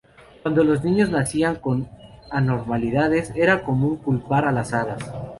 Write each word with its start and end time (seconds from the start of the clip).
Cuando 0.41 0.63
los 0.63 0.83
niños 0.83 1.11
nacían 1.11 1.57
con 1.57 1.87
anormalidades, 2.31 3.31
era 3.35 3.61
común 3.63 3.97
culpar 3.97 4.45
a 4.45 4.51
las 4.51 4.73
hadas. 4.73 5.11